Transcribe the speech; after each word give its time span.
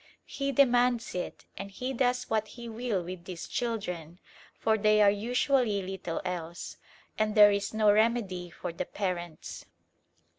He 0.25 0.51
demands 0.51 1.13
it, 1.13 1.45
and 1.59 1.69
he 1.69 1.93
does 1.93 2.23
what 2.27 2.47
he 2.47 2.67
will 2.67 3.03
with 3.03 3.25
these 3.25 3.47
children, 3.47 4.19
for 4.57 4.75
they 4.75 4.99
are 4.99 5.11
usually 5.11 5.83
little 5.83 6.23
else; 6.25 6.77
and 7.19 7.35
there 7.35 7.51
is 7.51 7.71
no 7.71 7.91
remedy 7.93 8.49
for 8.49 8.73
the 8.73 8.85
parents. 8.85 9.65